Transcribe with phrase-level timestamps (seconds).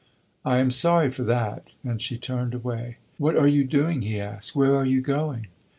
[0.43, 2.97] "I am sorry for that!" And she turned away.
[3.19, 4.55] "What are you doing?" he asked.
[4.55, 5.45] "Where are you going?"